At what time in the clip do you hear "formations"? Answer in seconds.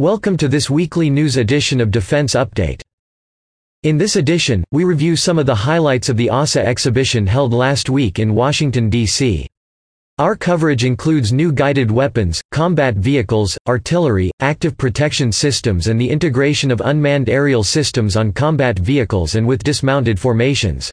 20.18-20.90